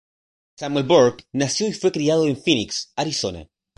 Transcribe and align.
Samuel 0.57 0.87
Burke 0.87 1.27
nació 1.31 1.67
y 1.67 1.73
fue 1.73 1.91
criado 1.91 2.27
en 2.27 2.35
Phoenix, 2.35 2.91
Arizona. 2.95 3.47